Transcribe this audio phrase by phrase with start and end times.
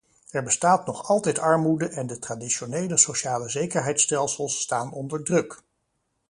[0.31, 5.61] Er bestaat nog altijd armoede en de traditionele socialezekerheidsstelsels staan onder druk.